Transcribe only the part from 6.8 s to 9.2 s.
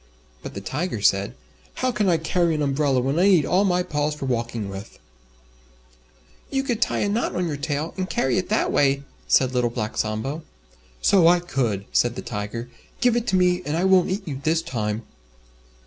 tie a knot on your tail, and carry it that way,"